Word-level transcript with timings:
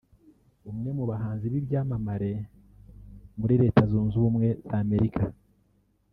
umwe 0.69 0.89
mu 0.97 1.03
bahanzi 1.11 1.45
b’ibyamamare 1.51 2.31
muri 3.39 3.53
Leta 3.61 3.81
Zunze 3.89 4.13
Ubumwe 4.17 4.47
za 4.67 4.75
Amerika 4.85 5.23